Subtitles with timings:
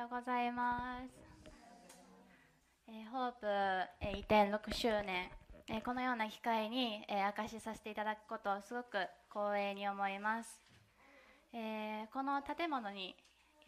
[0.00, 1.10] ようございます。
[2.88, 3.46] えホープ、
[4.00, 5.28] え移転6周年、
[5.68, 8.96] えこのような機会に、えー明かしさせていただくことをすごく
[9.30, 10.58] 光栄に思います。
[11.52, 13.14] えこの建物に、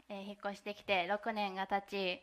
[0.08, 2.22] え引っ越してきて6年が経ち、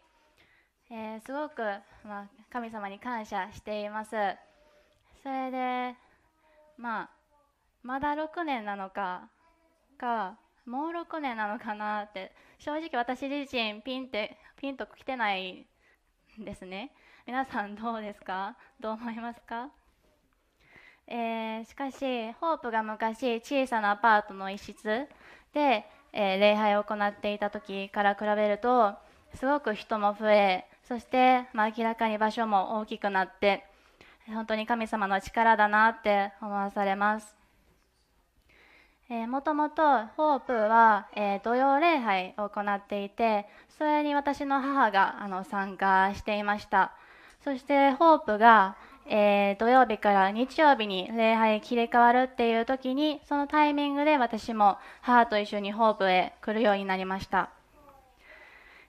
[0.91, 1.61] えすごく、
[2.03, 4.15] ま、神様に感謝しています。
[5.21, 5.95] それで、
[6.77, 7.09] まあ、
[7.83, 9.29] まだ6年なのか
[9.99, 15.65] かもう6年なのかなって正直私自身ピンってピンときてない
[16.39, 16.91] んですね。
[17.25, 18.55] 皆さんどうですか？
[18.79, 19.69] どう思いますか、
[21.07, 25.07] えーしかしホープが昔小さなアパートの一室
[25.53, 28.95] で、えー礼拝を行っていた時から比べると
[29.35, 33.63] すごく人も増えそして、まあ、明らかに場所も大きくなって
[34.27, 37.38] 本当に神様の力だなって思わされます。
[39.11, 39.81] えーもともと
[40.17, 46.91] ホープは、えー土曜礼拝を行っていてそれに私の母があの参加していました。
[47.43, 48.75] そしてホープが、
[49.07, 57.49] えー土曜日から日曜日に礼拝切り替わるっていう時にそのタイミングで私も母と一緒にホープへ来るようになりました、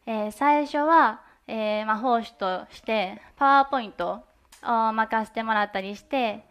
[0.04, 4.22] え最初は、えーまあ、奉仕としてパワーポイント
[4.62, 6.44] を任せてもらったりして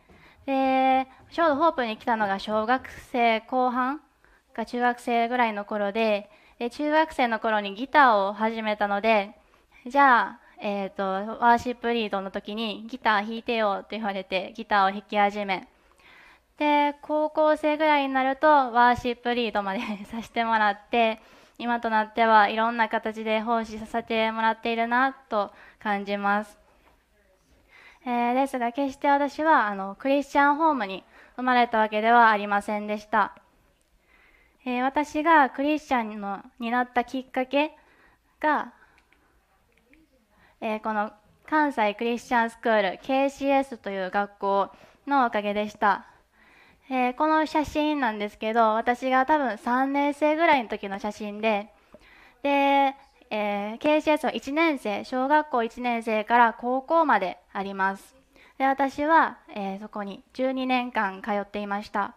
[0.45, 4.01] でちょうどホープに来たのが小学生後半
[4.53, 9.31] か中学生ぐらいの頃でで中学生の頃にギターを始めたので
[9.87, 11.03] じゃあ、えー、と
[11.39, 15.67] ワーシップリードの時にギター弾いてよって言われてギターを弾き始め
[16.57, 19.79] で高校生ぐらいになるとワーシップリードまで
[20.11, 21.21] させてもらって
[21.57, 26.68] 今となってはいろんな形で奉仕させてもらっているなと感じます。
[28.05, 31.03] えーですが決して私はあのクリスチャンホームに
[31.36, 33.36] 生まれたわけではありませんでした、
[34.66, 37.72] えー私がクリスチャンのになったきっかけ
[38.39, 38.73] が、
[40.61, 41.11] えーこの
[41.45, 44.70] 関西クリスチャンスクール KCS という学校
[45.08, 46.05] のおかげでした、
[46.89, 51.70] えーこの写真なんですけど私が多分3年生ぐらいの時の写真で
[52.43, 52.95] で、
[53.31, 58.15] えー KCS は1年生小学校1年生から高校まであります。
[58.57, 62.15] で私は、えーそこに12年間通っていました、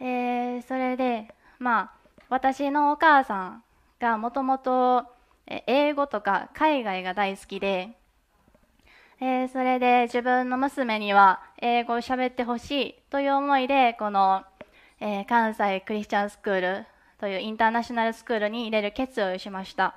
[0.00, 1.90] えーそれでまあ
[2.28, 3.62] 私のお母さん
[4.00, 5.06] がもともと
[5.46, 7.96] 英語とか海外が大好きで、
[9.20, 14.42] えーそれで自分の娘には英語を喋ってほしいという思いでこの、
[15.00, 16.86] えー関西クリスチャンスクール
[17.24, 19.94] というインターナショナルスクールに入れる決意をしました、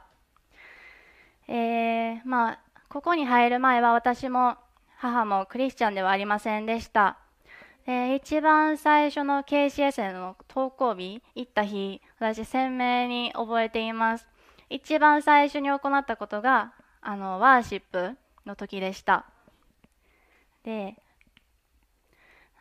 [1.50, 4.56] えーまあここに入る前は私も
[4.96, 7.18] 母もクリスチャンではありませんでした。
[7.86, 14.26] で一番最初の KCS の登校日行った日私鮮明に覚えています。
[14.70, 16.72] 一番最初に行ったことが
[17.02, 19.26] あのワーシップの時でした。
[20.64, 20.96] で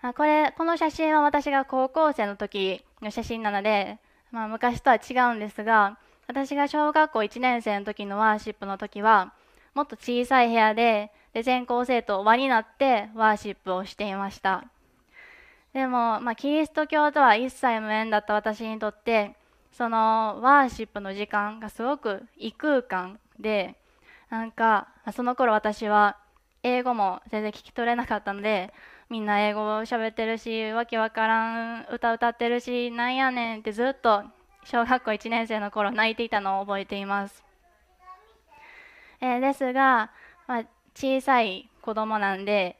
[0.02, 4.00] あこれこの写真は私が高校生の時の写真なので、
[4.36, 9.32] まあ、昔とは違うんですが私が小学校1年生の時のワーシップの時は
[9.72, 14.64] もっと小さい部屋でで全校生徒輪になってワーシップをしていました。
[15.72, 19.36] でも、まあ、キリスト教とは一切無縁だった私にとって
[19.72, 23.74] そのワーシップの時間がすごく異空間で
[24.28, 26.18] なんかその頃私は
[26.62, 28.74] 英語も全然聞き取れなかったので
[29.08, 34.24] みんな英語を喋ってるしわけわからん歌歌ってるしなんやねんってずっと
[34.64, 37.44] 小学校1年生の頃泣いていたのを覚えています、
[39.20, 40.10] えーですが、
[40.48, 42.76] まあ、小さい子供なんで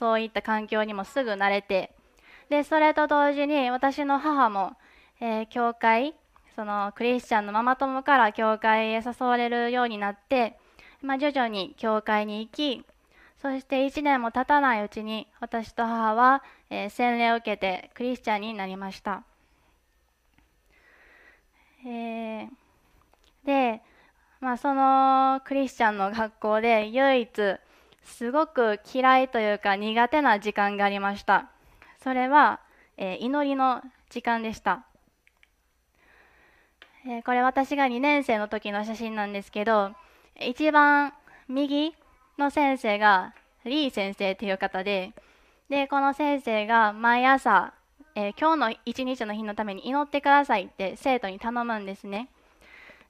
[0.00, 1.92] そういった環境にもすぐ慣れて
[2.50, 4.72] でそれと同時に私の母も、
[5.20, 6.14] えー教会
[6.56, 10.58] そのクリスチャンのママ友から教会へ誘われるようになって、
[11.02, 12.84] まあ、徐々に教会に行き
[13.40, 19.22] そして1年も経たないうちに私と母は、え洗礼を受けてクリスチャンになりました、
[21.86, 22.48] えー
[23.44, 23.80] で、
[24.40, 27.30] まあ、そのクリスチャンの学校で唯一
[28.04, 31.48] すごく嫌いというか苦手な時間がありました。
[32.02, 32.60] それは、
[32.96, 34.84] えー祈りの時間でした、
[37.06, 39.92] えこれ私が2年生の時の写真なんですけど
[40.40, 41.12] 一番
[41.48, 41.94] 右
[42.38, 45.12] の先生がリー先生という方で
[45.68, 47.74] でこの先生が毎朝、
[48.14, 52.28] えー今日の一日の日のために祈ってくださいって生徒に頼むんですね。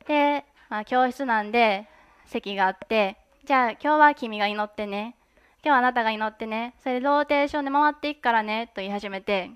[0.06, 1.86] で、まあ、教室なんで
[2.26, 5.14] 席があってじゃあ今日は君が祈ってね。
[5.62, 6.74] 今日はあなたが祈ってね。
[6.82, 9.50] それでローテーションで回っていくからねと言い始めて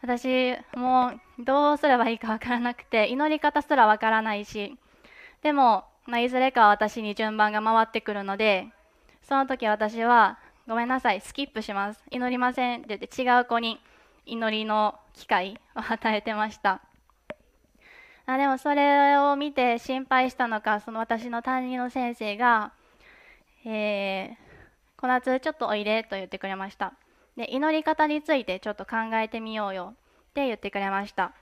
[0.00, 4.76] 私もうどうすればいいかわからなくて祈り方すらわからないし
[5.42, 8.68] でも、まあ、いずれか私に順番が回ってくるので
[9.22, 12.04] その時私は「ごめんなさいスキップします。
[12.10, 13.80] 祈りません」って言って違う子に
[14.26, 16.80] 祈りの機会を与えてました。
[18.26, 22.72] あでもそれを見て心配したのかその私の担任の先生が
[23.66, 24.36] 「えー、
[24.96, 26.94] 小夏ちょっとおいで」と言ってくれました。
[27.36, 29.94] で祈り方についてちょっと考えてみようよ
[30.30, 31.32] って言ってくれました。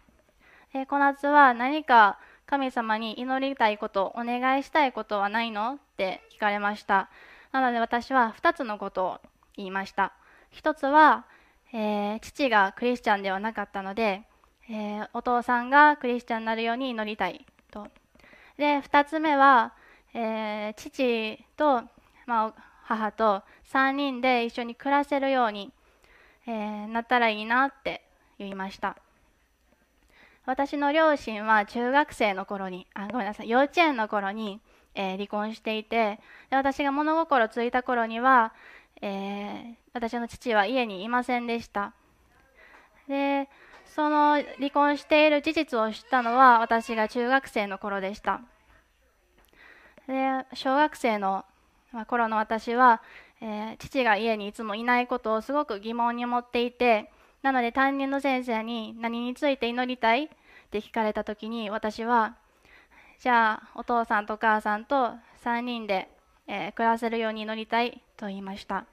[0.73, 2.19] で小夏は何か
[2.51, 5.75] 神様に祈りたいことお願いしたいことはないの？
[5.75, 7.09] って聞かれました。
[7.53, 9.21] なので私は2つのことを
[9.57, 10.13] 言いました。
[10.53, 11.25] 1つは、
[11.73, 14.25] えー、父がクリスチャンではなかったので
[14.73, 17.89] えー、お父さんがクリスチャンになるように祈りたいと。
[18.57, 19.73] で2つ目は、
[20.15, 21.83] えー、父と、
[22.25, 22.55] まあ、
[22.85, 23.43] 母と
[23.73, 25.73] 3人で一緒に暮らせるように、
[26.47, 28.03] え、なったらいいなって
[28.39, 28.97] 言いました。
[30.47, 34.61] 私の両親は中学生の頃にあごめんなさい幼稚園の頃に、
[34.95, 36.19] えー、離婚していて
[36.51, 38.53] で私が物心ついた頃には、
[39.03, 41.93] え私の父は家にいませんでした。
[43.09, 43.49] で
[43.87, 48.41] その離婚している事実を知ったのは私が中学生の頃でした。
[50.07, 51.45] で小学生の
[52.07, 53.03] 頃の私は、
[53.41, 57.11] えー、父が家にいつもいないことをすごく疑問に思っていて
[57.43, 60.25] なので担任の先生に何について祈りたい？
[60.25, 60.29] っ
[60.71, 62.37] て聞かれた時に私は
[63.19, 65.13] じゃあお父さんとお母さんと
[65.45, 66.09] 3人で、
[66.47, 68.03] えー、暮らせるように祈りたい？
[68.17, 68.85] と言いました。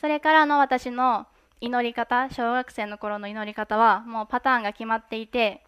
[0.00, 1.26] それからの私の
[1.60, 5.62] 祈り方小学生の頃の祈り方はもうパターンが決まっていて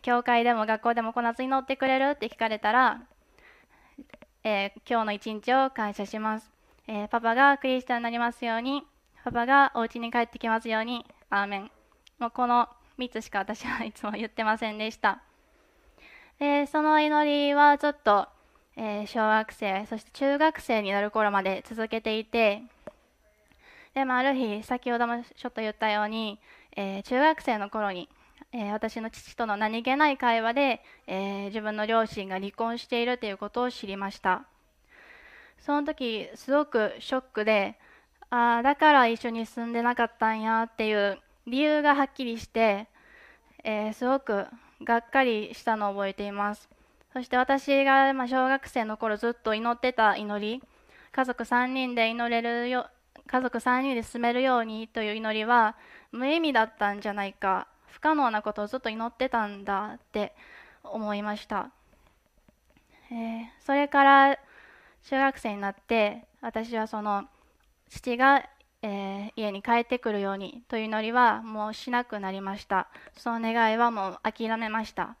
[0.00, 2.10] 教会でも学校でもこの夏祈ってくれる？
[2.10, 3.02] って聞かれたら、
[4.44, 6.50] えー、今日の一日を感謝します、
[6.86, 8.84] えー、パパがクリスチャンになりますように。
[9.28, 11.70] パパがお家に帰ってきますようにアーメン。
[12.18, 12.66] もうこの
[12.98, 15.20] 3つしか私はいつも言ってませんでした。
[16.38, 18.26] でその祈りはちょっと、
[18.74, 22.62] えー、小学生そして中学生になる頃まで続けていて
[23.92, 26.38] でもある日先ほどもちょっと言ったように、
[26.74, 28.08] えー、中学生の頃に、
[28.54, 34.46] えー、私の父との何気ない会話で、え、自分の両親が離婚しているということを知りました。
[35.58, 37.78] その時すごくショックで
[38.30, 42.86] ああだから一緒に住んでなかったんやっていう理由がはっきりして、
[43.64, 44.46] えすごく
[44.82, 46.68] がっかりしたのを覚えています。
[47.12, 50.62] そして私が、小学生の頃ずっと祈ってた祈り
[51.10, 52.86] 家族3人で祈れるよ
[53.26, 55.74] 家族3人で進めるようにという祈りは
[56.12, 60.32] 無意味だったんじゃないか不可能なことをずっと祈ってたんだって
[60.84, 61.70] 思いました、
[63.10, 64.38] えー、それから
[65.04, 67.24] 中学生になって私はその
[67.90, 68.48] 父が、
[68.82, 72.88] えー、家に帰ってくるようにという祈りはもうしなくなりました。
[73.16, 75.16] その願いはもう諦めました、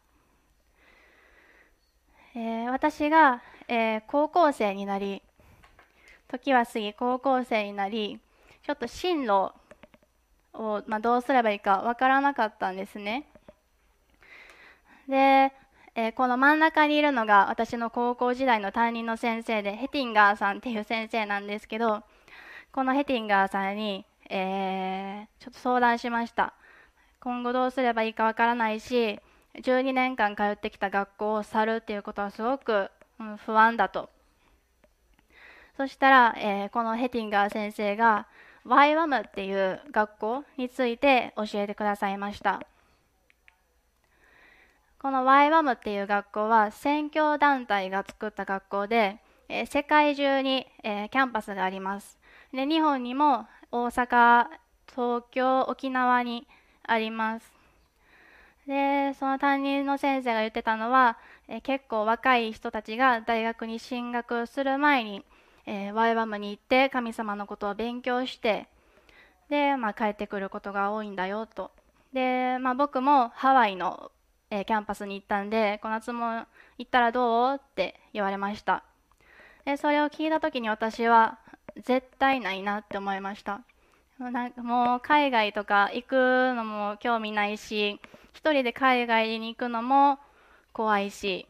[2.34, 5.20] えー、私が、え高校生になり
[6.28, 8.18] 時は過ぎ高校生になり
[8.62, 9.52] ちょっと進路
[10.52, 13.24] を、まあ、どうすればいいかわからなかったんですね。
[15.08, 15.52] で、
[15.94, 22.02] えー、この真ん中にいるのが私の高校時代の担任の先生でヘティンガーさんっていう先生なんですけど
[22.78, 26.54] このヘティンガーさんに、えー、ちょっと相談しました。
[27.18, 29.18] 今後どうすればいいかわからないし
[29.64, 32.88] 12年間通ってきた学校を去るっていうことはすごく、
[33.18, 34.10] うん、不安だと。
[35.76, 38.28] そしたら、えー、このヘティンガー先生が
[38.64, 42.62] YWAM っていう学校について教えてくださいました。
[45.00, 52.18] この YWAM っていう学校は宣教団体が作った学校で、え、世界中に、え、キャンパスがあります。
[52.52, 54.46] で日本にも大阪
[54.86, 56.46] 東京沖縄に
[56.84, 57.52] あります。
[58.66, 65.24] でその担任の先生が言ってたのは、え結構若い人たちが大学に進学する前に
[65.70, 68.68] えー、ワイワムに行って神様のことを勉強して
[69.50, 71.70] で、まあ、帰ってくることが多いんだよと。
[72.14, 74.10] で、まあ、僕もハワイの、
[74.50, 76.46] えー、キャンパスに行ったんでこの夏も
[76.78, 77.54] 行ったらどう？
[77.56, 78.82] って言われました。
[79.68, 81.36] でそれを聞いた時に私は
[81.84, 83.60] 絶対ないなって思いました。
[84.18, 86.14] なんかもう海外とか行く
[86.54, 88.00] のも興味ないし
[88.32, 90.18] 一人で海外に行くのも
[90.72, 91.46] 怖いし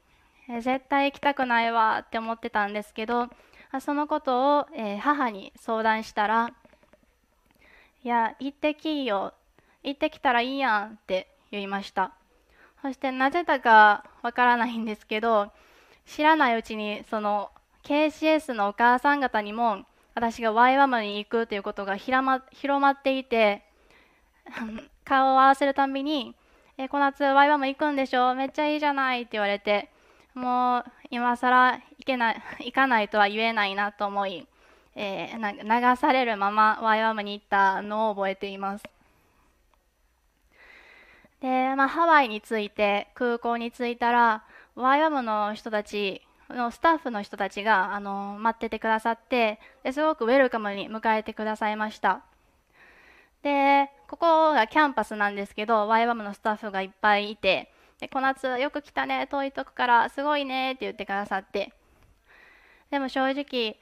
[0.49, 3.29] 絶対行きたくないわって思ってたんですけど
[3.81, 6.51] そのことを、え、母に相談したら
[8.03, 9.33] 「いや行ってきいよ。
[9.85, 12.11] 行ってきたらいいやん」って言いました。
[12.83, 15.53] そしてなぜだかわからないんですけど
[16.05, 17.53] 知らないうちにその
[17.89, 23.63] KCS のお母さん方にも私がワイワムに行くということが広まっていて
[25.07, 26.35] 顔を合わせるたびに
[26.77, 28.35] 「えこの夏ワイワム行くんでしょ？
[28.35, 29.89] めっちゃいいじゃない」って言われて
[30.35, 34.47] もう今更行けない行かないとは言えないなと思い、
[34.95, 38.85] えー、流されるままワイワムに行ったのを覚えています。
[41.41, 46.21] で、まあ、ハワイに着いて空港に着いたらワイワムの人たち
[46.55, 52.23] のスタッフの人たちがあの待っててくださってですごくウェルカムに迎えてくださいました。
[53.43, 61.73] でここがキャンパスなんですけどワイワムのスタッフがいっぱいいてで小夏よく来たね遠いとこからすごいねって言ってくださって。
[62.91, 63.79] でも正直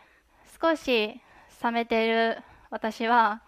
[0.60, 1.20] 少し
[1.62, 3.40] 冷めてる私は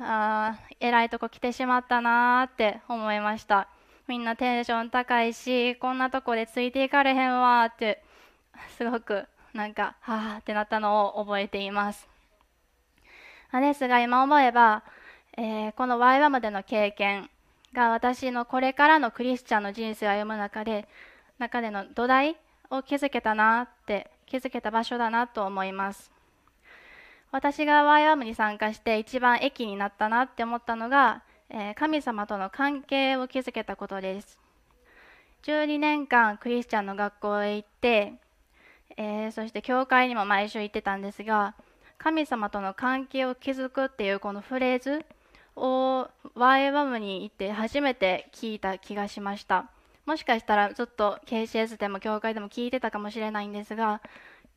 [0.00, 3.68] あ偉いとこ来てしまったなって思いました。
[4.08, 8.02] みんなテンション高いしこんなとこでついていかれへんわって
[8.76, 12.08] すごくなんかはあってなったのを覚えています。
[13.52, 14.82] ですが今思えば、
[15.36, 17.28] えー、このワイワムでの経験
[17.72, 20.88] が私のこれからのクリスチャンの人生を歩む中で
[21.38, 22.36] 中での土台
[22.70, 26.10] を築けたなって築けた場所だなと思います。
[27.30, 31.22] 私がワイワムに参加して一番益になったなって思ったのが、
[31.54, 34.42] え、神様との関係を築けたことです。
[35.42, 38.14] 12年間クリスチャンの学校へ行って、
[38.96, 41.54] えー、そして教会にも毎週行ってたんですが
[41.98, 45.04] 神様との関係を築くっていうこのフレーズ
[45.56, 49.66] をワイワムに行って初めて聞いた気がしました。
[50.06, 54.00] もしかしたらずっと KCS でも教会でも聞いてたかもしれないんですが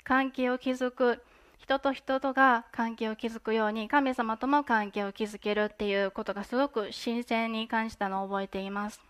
[0.04, 1.24] 関係を築く
[1.60, 9.02] 人と人とが関係を築くように神様とも関係を築けるっていうことがすごく新鮮に感じたのを覚えています。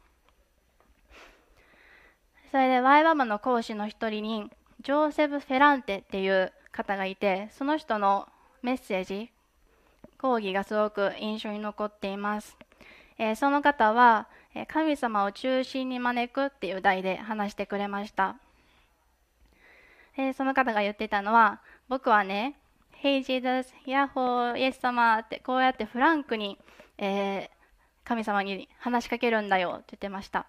[2.51, 4.49] それでワイワムの講師の一人に
[4.81, 8.29] ジョーセフ・フェランテっていう方がいてその人の
[8.61, 9.29] メッセージ
[10.17, 12.57] 講義がすごく印象に残っています、
[13.17, 14.27] えー、その方は
[14.67, 18.37] 神様を中心に招くっていう題で話してくれました、
[20.17, 22.55] えー、その方が言ってたのは僕はね
[23.03, 26.57] Hey Jesus, ヤッホー、イエス様ってこうやってフランクに、
[26.97, 27.49] えー、
[28.03, 30.47] 神様に話しかけるんだよって言ってました。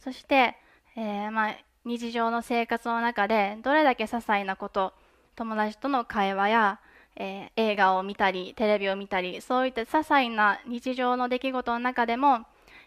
[0.00, 0.56] そして、
[0.96, 4.92] えー、まあ、日常の生活の中でどれだけ些細なこと
[5.36, 6.80] 友達との会話や
[7.16, 12.40] えー、映画を見たりテレビを見たりそういった些細な日常の出来事の中でも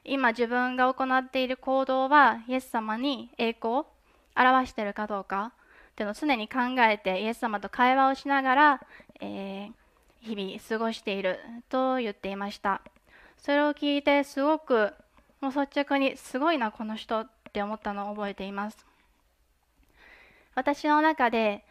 [0.03, 3.85] 今自分が行っている行動はイエス様に栄光を
[4.35, 5.53] 表しているかどうか
[5.93, 6.59] っていうのを常に考
[6.89, 8.81] えてイエス様と会話をしながら、
[9.21, 9.71] えー、
[10.21, 12.81] 日々過ごしていると言っていました。
[13.37, 14.93] それを聞いてすごく
[15.39, 18.85] もう率直にすごいなこの人って思ったのを覚えています。
[20.55, 21.63] 私の中で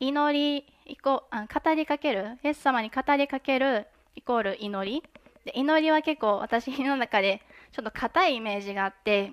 [0.00, 5.02] 祈りイコ語りかけるイエス様に語りかけるイコール祈り。
[5.44, 7.40] で祈りは結構私の中で
[7.72, 9.32] ちょっと硬いイメージがあって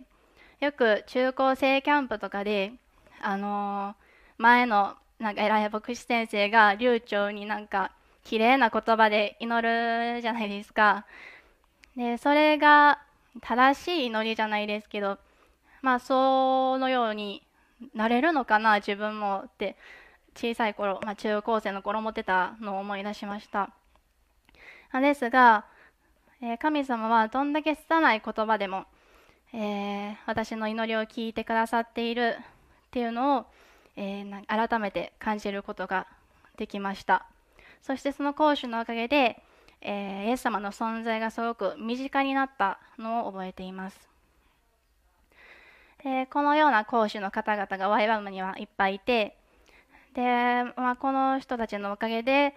[0.62, 2.74] よく中高生キャンプとかで
[3.22, 4.05] あのー、
[4.38, 7.92] 前のなんか偉い牧師先生が流暢になんか
[8.24, 11.06] 綺麗な言葉で祈るじゃないですか。
[11.96, 13.00] でそれが
[13.42, 15.18] 正しい祈りじゃないですけど
[15.82, 17.42] まあそのように
[17.94, 19.76] なれるのかな自分もって
[20.36, 23.72] 小さい頃、まあ、中高生の頃持ってたのを思い出しました。
[24.94, 25.66] ですが、
[26.42, 28.86] えー、神様はどんだけ拙い言葉でも、
[29.54, 33.46] えー、私の祈りを聞いてくださっているっていうのを、
[33.96, 36.08] えー、改めて感じることが
[36.58, 37.26] できました。
[37.82, 39.42] そしてその講師のおかげで、
[39.82, 44.16] えイエス様の存在がすごく身近になったのを覚えています。
[46.06, 49.36] でこのような講師の方々がワイワムにはいっぱいいて
[50.14, 50.22] で、
[50.78, 52.54] まあ、この人たちのおかげで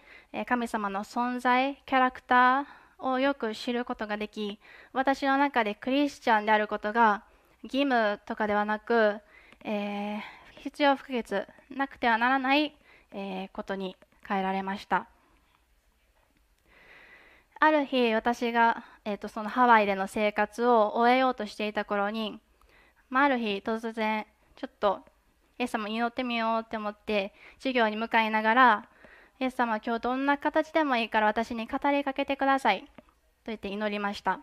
[0.47, 4.59] 神様の存在キャラクターをよく知ることができ
[4.92, 7.25] 私の中でクリスチャンであることが
[7.62, 9.16] 義務とかではなく、
[9.64, 10.21] えー、
[10.58, 12.74] 必要不可欠なくてはならない、
[13.12, 13.96] えー、ことに
[14.26, 15.08] 変えられました。
[17.60, 22.38] ある日私が、えーと、そのハワイでの生活を終えようとしていた頃に、
[23.10, 25.00] まあ、ある日突然ちょっと
[25.58, 28.88] イエス様祈ってみようって思って授業に向かいながら
[29.40, 32.86] イエス様今日どんな形でもいいから私に語りかけてくださいと
[33.46, 34.40] 言って祈りました。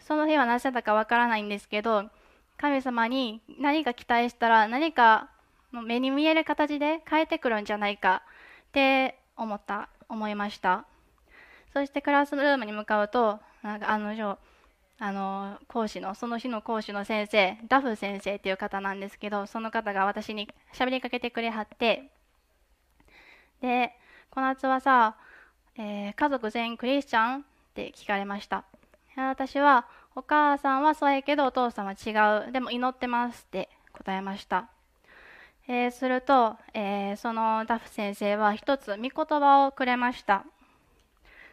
[0.00, 2.10] その日はなぜだかわからないんですけど
[2.58, 5.30] 神様に何か期待したら何か
[5.72, 8.22] 目に見える形で変えてくるんじゃないか
[8.68, 10.84] って思った思いました
[11.72, 14.38] そしてクラスルームに向かうとなんか案の定
[14.98, 22.10] あの講師のその日の講師の先生ダフ先生っていう方なんですけどその方が私に喋りかけてくれはって
[23.60, 23.96] で
[24.30, 25.16] 「小夏はさ、
[25.76, 27.44] えー、家族全員クリスチャン?」っ
[27.74, 28.64] て聞かれました
[29.16, 34.68] 私は「お母さんはそうやけどお父さんは違うでも祈ってます」って答えました。
[35.68, 40.44] えー、すると、えー、そのダフ先生は一つ御言葉をくれました。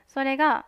[0.07, 0.65] それが、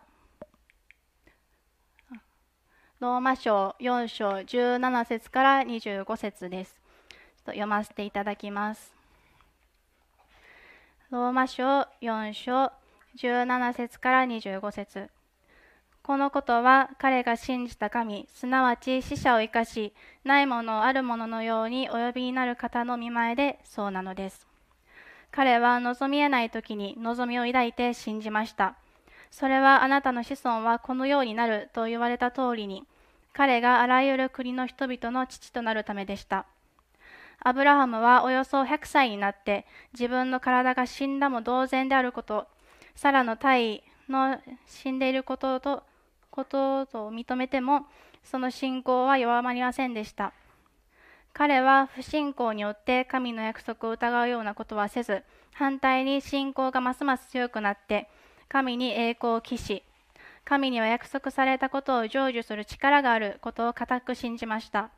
[3.00, 6.80] ローマ書4章17節から25節です。
[7.46, 8.94] 読ませていただきます。
[11.10, 11.64] ローマ書
[12.00, 12.72] 4章
[13.16, 15.10] 17節から25節
[16.02, 19.92] このことは彼が信じた神、すなわち死者を生かし、
[20.24, 24.48] ないものあるもののようにお呼びになる方の見前でそうなのです。
[25.30, 28.74] 彼は望みえない時に望みを抱いて信じました。
[29.30, 32.84] それはあなたの子孫はこのようになると言われた通りに、
[33.32, 36.46] 彼があらゆる国の人々の父となるためでした。
[37.38, 42.48] アブラハムはおよそ100歳になって自分の体が死んだも同然であること、
[42.96, 45.84] サラの体の死んでいることと
[46.32, 47.86] ことと認めても、
[48.24, 50.32] その信仰は弱まりませんでした。
[51.32, 55.22] 彼は不信仰によって神の約束を疑うようなことはせず、
[55.54, 58.08] 反対に信仰がますます強くなって、
[58.48, 59.82] 神に栄光を期し、
[60.44, 64.90] 神には約束されたことを成就する力があることを固く信じました。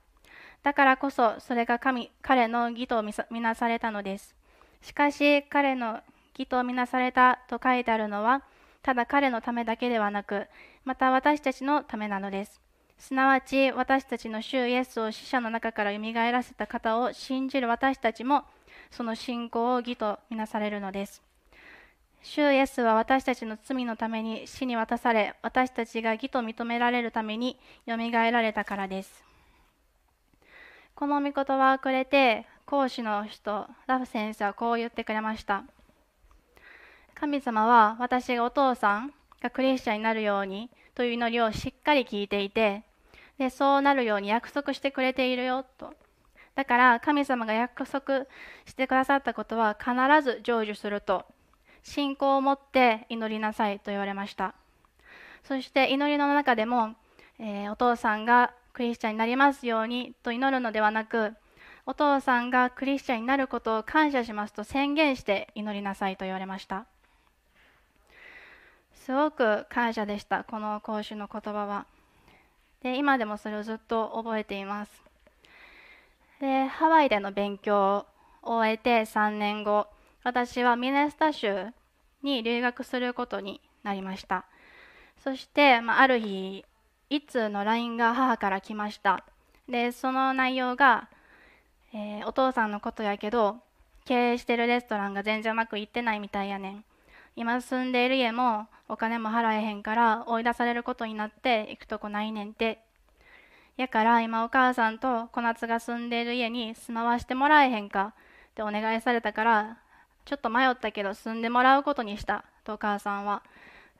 [0.62, 4.34] だからこそ、それが神彼の義とみなされたのです。
[4.82, 6.00] しかし、彼の
[6.38, 8.42] 義とみなされたと書いてあるのは、
[8.82, 10.46] ただ彼のためだけではなく、
[10.84, 12.60] また私たちのためなのです。
[12.98, 18.44] すなわち、私たちの主イエスを死者の中からよみがえらせた方を信じる私たちも、
[18.90, 21.22] その信仰を義とみなされるのです。
[22.22, 29.24] 主イエスは私たちの罪のために死に渡され、私たちが義と認められるためによみがえられたからです。
[30.94, 35.64] この御言葉をくれて、講師の人、ラフ先生はこう言ってくれました。
[37.14, 39.13] 神様は私がお父さん
[39.44, 42.82] がクリスチャンになるようにという祈りをしっかり聞いていて、
[43.38, 45.92] でそうなるように約束してくれているよと。
[46.54, 48.26] だから神様が約束
[48.64, 49.90] してくださったことは必
[50.22, 51.26] ず成就すると、
[51.82, 54.54] 信仰を持って祈りなさいと言われました。
[55.42, 56.94] そして祈りの中でも、
[57.38, 61.34] えー、お父さんがクリスチャンになりますようにと祈るのではなく、
[61.84, 66.86] お父さんがクリスチャンになることを感謝しますと宣言して祈りなさいと言われました。
[69.04, 71.84] すごく感謝でした、この講師の言葉は。
[72.82, 74.90] で今でもそれをずっと覚えています。
[76.40, 78.06] でハワイでの勉強
[78.42, 79.88] を終えて3年後、
[80.22, 81.66] 私はミネスタ州
[82.22, 84.46] に留学することになりました。
[85.22, 86.64] そして、まあ、ある日、
[87.10, 89.22] 一通の LINE が母から来ました。
[89.68, 91.10] で、その内容が、
[91.92, 93.58] えー、お父さんのことやけど、
[94.06, 96.84] 経営してるレストランが全然うまくいってないみたいやねん。
[97.36, 102.80] 今住んでいる家もお金も払えへんから追い出されることになって行くとこないねんて。
[103.76, 108.14] やから今お母さんと小夏が住んでいる家に住まわしてもらえへんか
[108.50, 109.78] ってお願いされたから
[110.24, 113.42] ちょっと迷ったけど住んでもらうことにしたとお母さんは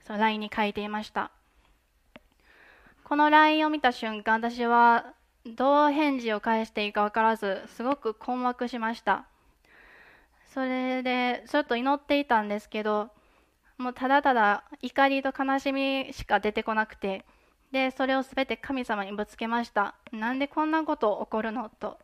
[0.05, 1.31] その LINE に書いていました。
[3.05, 5.13] この LINE を見た瞬間、私は
[5.45, 9.25] どう返事を返していいか分からず、すごく困惑しました。
[10.53, 13.11] それで、ちょっと祈っていたんですけど、
[13.77, 17.25] もうただただ怒りと悲しみしか出てこなくて、
[17.71, 19.95] で、それを全て神様にぶつけました。
[20.11, 21.69] なんでこんなこと起こるの？
[21.69, 21.99] と。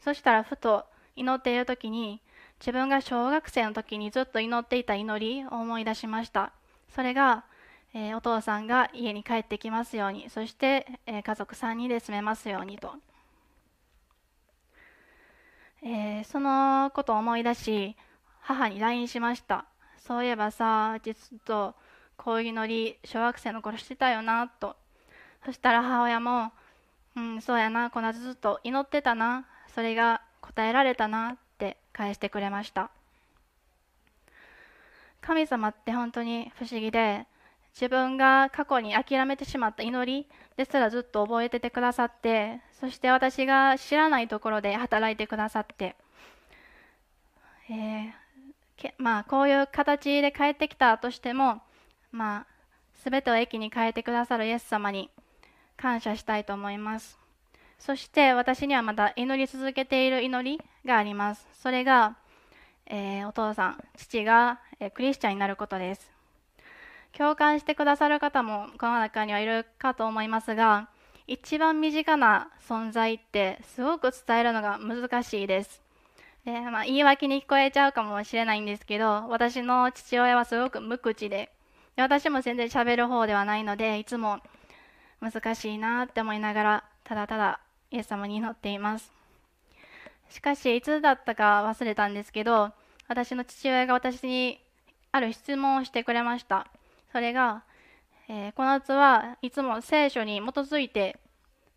[0.00, 0.84] そしたらふと
[1.16, 2.20] 祈っている時に、
[2.60, 6.52] 自分が小学生の時にずっと祈っていた祈りを思い出しました。
[6.94, 7.44] それが、
[7.94, 12.94] えー、お父さんが家に帰ってきますようにそして、えー、家族3人で住めますようにと、
[15.82, 17.96] えー、そのことを思い出し
[18.40, 19.66] 母に LINE しました
[20.06, 21.74] そういえばさ実と
[22.16, 24.76] こういう祈り小学生の頃してたよなと。
[25.44, 26.52] そしたら母親も
[27.16, 32.90] 「うんそうやなこのずっと祈ってたなそれが答えられたな」って返してくれました。
[35.20, 37.26] 神様って本当に不思議で
[37.74, 45.96] 自分が過去に諦めてしまった祈りですらずっと覚えててくださってそして私が知らないところで働いてくださって、
[47.70, 48.12] えー、
[48.98, 51.62] まあ、こういう形で帰ってきたとしても、
[52.10, 52.46] まあ、
[53.08, 55.10] 全てを駅に変えてくださるイエス様に
[55.76, 57.18] 感謝したいと思います。
[57.78, 61.46] そして私にはまた祈り続けている祈りがあります。
[61.54, 62.16] それが、
[62.86, 66.12] えー、お父さん父が、えー、クリスチャンになることです。
[67.16, 70.88] 共感してくださる方もこの中にはいるかと思いますが
[71.26, 75.81] 一番身近な存在ってすごく伝えるのが難しいです。
[76.44, 81.52] でまあ、言い訳に聞こえちゃうかもしれないんですけど私の父親はすごく無口で
[81.94, 84.40] で私も全然喋る方ではないのでいつも
[85.20, 87.60] 難しいなって思いながらただただ
[87.92, 89.12] イエス様に祈っています。
[90.32, 92.72] しかしいつだったか忘れたんですけど
[93.06, 94.58] 私の父親が私に
[95.12, 96.66] ある質問をしてくれました
[97.12, 97.64] それが、
[98.28, 101.18] えー、小夏はいつも聖書に基づいて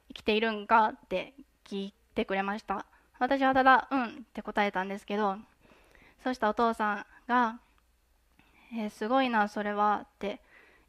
[0.08, 1.34] 生きているんかって
[1.70, 2.86] 聞いてくれました
[3.20, 5.38] 私はただ「うん」って答えたんですけど
[6.24, 7.60] そうしたお父さんが
[8.74, 10.42] 「えー、すごいなそれは」って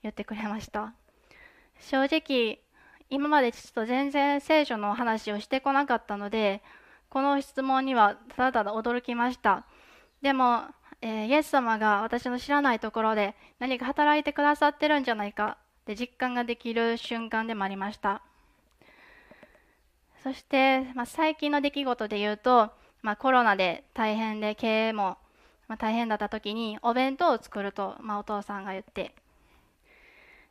[0.02, 0.92] 言ってくれました。
[1.80, 2.60] 正直
[3.08, 6.62] 今まで父と全然聖書の話をしてこなかったので
[7.08, 9.64] この質問にはただただ驚きました。
[10.22, 10.64] でも、
[11.02, 18.22] えー、イエス様が私の知らないところで何か働いてくださってるんじゃないかって実感ができる瞬間でもありました。
[20.26, 25.18] そして、まあ、最近の出来事で言うと、まあ、コロナで大変で経営も、
[25.78, 29.14] 大変だった時にお弁当を作ると、まあ、お父さんが言って。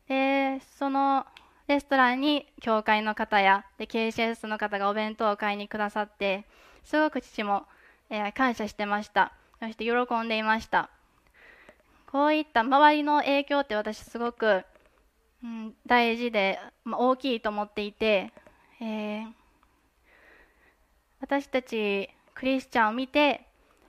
[0.08, 1.26] でその
[1.68, 6.46] レストランに教会の方やで KCS の方がお弁当を買いにくださって
[6.86, 7.66] すごく父も、
[8.10, 9.34] えー、感謝してました。
[9.60, 10.90] そして喜んでいました。
[12.10, 14.64] こういった周りの影響って私すごく、
[15.44, 18.32] うん、大事で、まあ、大きいと思っていて、
[18.80, 19.26] えー、
[21.26, 23.48] 私たちクリスチャンを見て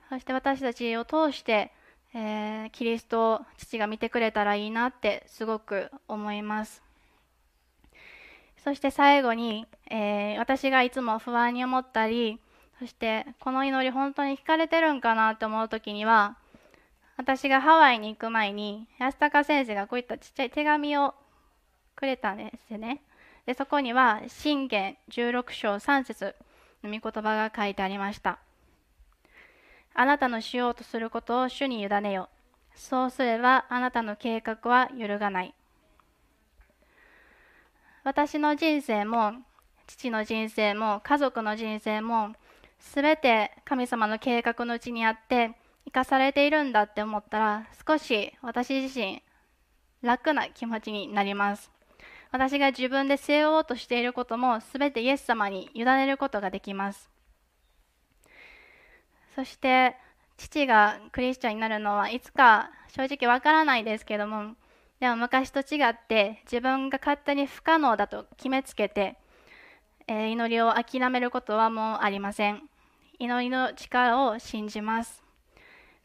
[0.09, 1.71] そして私たちを通して、
[2.15, 6.81] えー、キリストを父が見てくれたらいいなってすごく思います
[8.63, 12.39] そして最後に、えー、私がいつも不安に思ったり
[12.79, 16.37] そしてこの祈り本当に聞かれてるんかなって思う時には
[17.17, 21.13] 私がハワイに行く前に安高先生がこういったちっちゃい手紙を
[21.95, 23.01] くれたんですよね。
[23.45, 26.35] でそこには「信玄16章3節
[26.83, 28.39] 御言葉が書いてありました。
[29.93, 32.29] あなたのしようとすることを主に委ねよ。
[32.75, 35.53] そうすればあなたの計画は揺るがない。
[38.03, 39.33] 私の人生も
[39.87, 42.33] 父の人生も家族の人生も
[42.79, 45.51] 全て神様の計画のうちにあって
[45.85, 49.23] 生かされているんだって思ったら少し私自身
[50.01, 51.71] 楽な気持ちになります
[52.31, 57.09] 私が自分で背負おうとしていることも全てイエス様に委ねることができます。
[59.35, 59.95] そして
[60.37, 64.55] 父がクリスチャンになるのはいつか正直わからないですけども
[64.99, 69.15] でも昔と違って自分が勝手に不可能だと決めつけて、
[70.07, 72.63] え、祈りを諦めることはもうありません。
[73.19, 75.23] 祈りの力を信じます。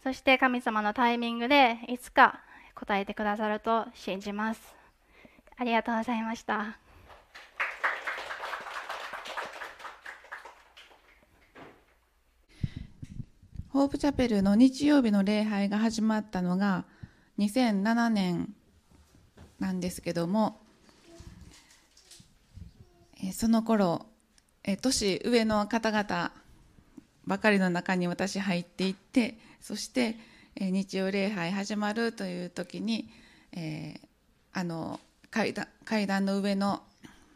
[0.02, 2.40] そして神様のタイミングでいつか
[2.74, 4.81] 答えてくださると信じます。
[5.56, 6.78] ありがとうございました。
[13.72, 16.84] ホープチャペルの日曜日の礼拝が始まったのが
[17.38, 18.54] 2007年
[19.58, 20.60] なんですけども
[23.32, 24.04] その頃
[24.82, 26.32] 年上の方々
[27.24, 30.16] ばかりの中に私入っていってそして
[30.56, 33.08] 日曜礼拝始まるという時に、
[33.52, 34.00] えー、
[34.52, 35.00] あの
[35.32, 36.82] 階段階段の上の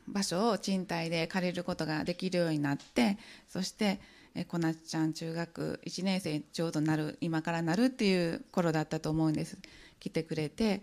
[0.06, 3.98] 場所を賃貸で借りることができるようになってそして
[4.44, 9.56] こなちゃん中学1年生ちょうどなる今からなるっていう頃だったと思うんです。
[9.98, 10.82] 来てくれて、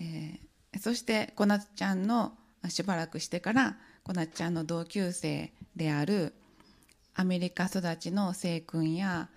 [0.00, 2.32] えー、そしてこなちゃんの
[2.68, 6.32] しばらくしてからこなちゃんの同級生である
[7.14, 9.28] アメリカ育ちの聖君や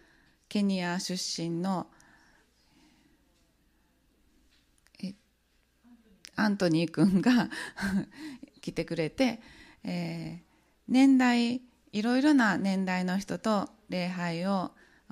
[0.47, 1.87] ケニア出身の
[6.35, 7.49] アントニー君が
[8.61, 9.39] 来てくれて、
[9.83, 10.41] えー、
[10.87, 14.71] 年代いろいろな年代の人と礼拝を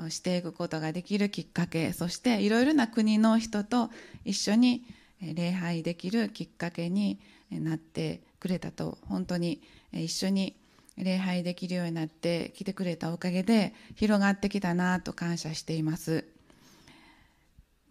[0.10, 3.92] していくことができるきっかけそしていろいろな国の人と
[4.26, 4.84] 一緒に
[5.22, 7.20] 礼拝できるきっかけに
[7.52, 9.62] なってくれたと本当に
[9.94, 10.56] 一緒に
[10.98, 16.26] 礼拝できるようになって来てくれたおかげで広がってきたなと感謝しています。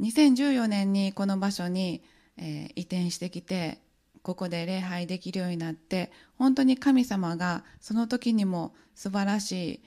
[0.01, 2.03] 2014年にこの場所に
[2.41, 3.79] え移転してきて
[4.23, 9.81] ここで礼拝できるようになって本当に神様がその時にも素晴らし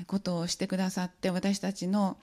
[0.00, 2.16] いことをしてくださって私たちの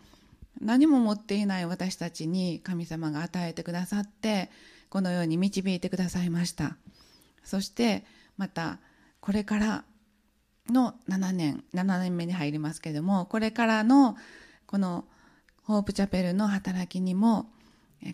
[0.60, 4.50] 何も持っていない私たちに神様が与えてくださって
[4.90, 6.76] このように導いてくださいました。
[7.44, 8.04] そして
[8.38, 8.80] また
[9.20, 9.84] これから
[10.70, 14.16] の7年7年目に入りますけどもこれからの
[14.68, 15.06] この
[15.64, 17.48] ホープチャペルの働きにも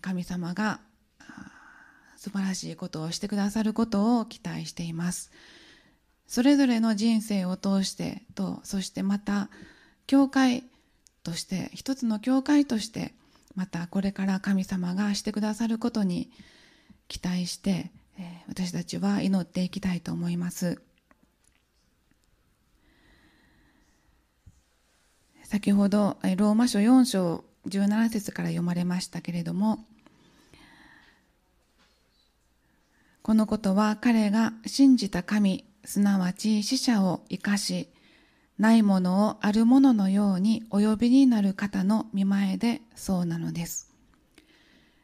[0.02, 0.80] 神様が
[2.28, 5.32] 素晴らしいことをしてくださることを期待しています。
[6.28, 9.50] それぞれの人生を通してとそしてまた
[10.08, 10.66] 教会
[11.24, 13.14] として一つの教会として
[13.56, 16.30] またこれから神様がしてくださることに
[17.08, 20.82] 期待して、え私たちは祈っていきたいと思います。
[25.46, 29.86] 先ほどローマ書4章17節から読まれましたけれども
[33.28, 37.90] このことは彼が信じた神すなわち死者を生かし
[38.58, 43.94] ないものをあるもののようにお呼びになる方の見前でそうなのです。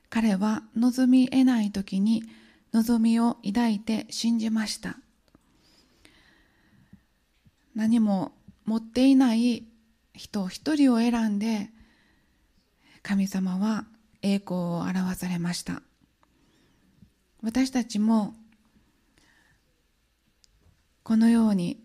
[0.10, 2.24] 彼は望み得ない時に
[2.72, 4.96] 望みを抱いて信じました。
[7.76, 8.32] 何も
[8.64, 9.66] 持っていない
[10.14, 11.72] 人一人を選んで
[13.02, 13.84] 神様は
[14.22, 15.82] 栄光を表されました。
[17.44, 18.34] 私たちも
[21.04, 21.84] このように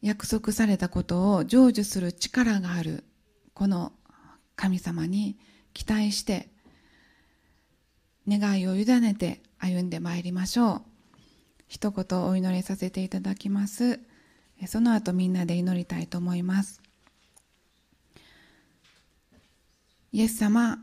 [0.00, 3.02] 約束されたことを成就する力がある
[3.52, 3.92] この
[4.54, 5.36] 神様に
[5.74, 6.48] 期待して
[8.28, 10.82] 願いを委ねて歩んでまいりましょう。
[11.66, 13.98] 一言お祈りさせていただきます。
[14.66, 16.80] その後みんなで祈りたいと思います。
[20.12, 20.78] イエス様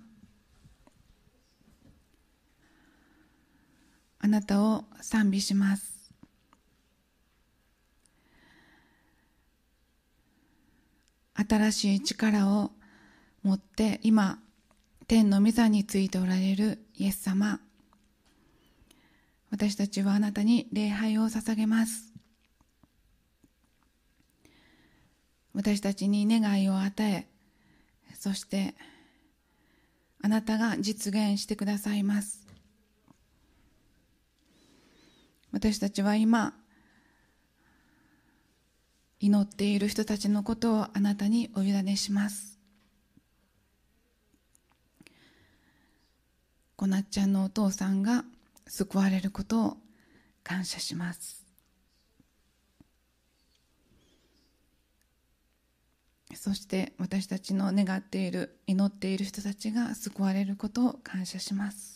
[4.26, 6.12] あなたを賛美します。
[11.36, 12.72] 新しい力を
[13.44, 14.40] 持って今
[15.08, 17.60] 天の御座についておられるイエス様。
[19.52, 22.12] 私たちはあなたに礼拝を捧げます。
[25.54, 27.28] 私たちに願いを与え
[28.16, 28.74] そして
[30.24, 32.45] あなたが実現してくださいます。
[35.56, 36.54] 私たちは今
[39.22, 42.60] 祈っている人たちのことをあなたにお委ねします。
[46.76, 48.26] こなっちゃんのお父さんが
[48.68, 49.78] 救われることを
[50.44, 51.46] 感謝します。
[56.34, 61.95] そして私たちの願っている祈っている人たちが救われることを感謝します。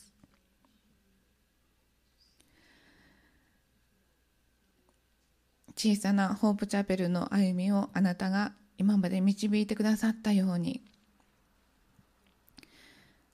[5.81, 10.83] 小さなホープチャペルの歩みをあなたが今まで導いてくださったように。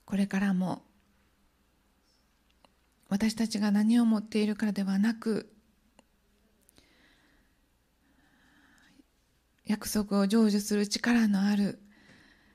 [0.06, 0.84] これからも
[3.10, 5.52] 私たちが何を持っているからではなく
[9.66, 11.80] 約束を成就する力のある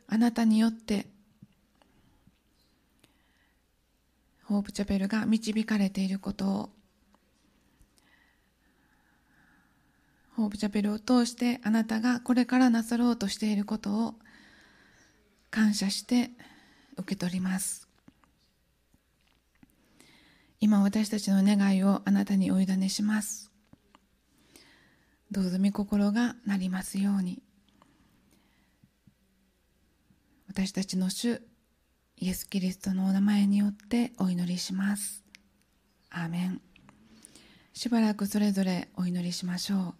[0.06, 1.06] あなたによって
[4.44, 6.70] ホープチャペルが導かれていることを
[10.40, 14.14] ホープチャペルを通してあなたがこれからなさろうとしていることを
[15.50, 16.30] 感謝して
[16.96, 17.88] 受け取ります。
[20.58, 23.50] 今私たちの願いをあなたにお委ねします。
[25.30, 27.42] どうぞ御心がなりますように。
[30.48, 31.42] 私たちの主
[32.16, 35.22] イエス・キリストのお名前によってお祈りします。
[36.08, 36.62] アーメン。
[37.74, 39.99] しばらくそれぞれお祈りしましょう。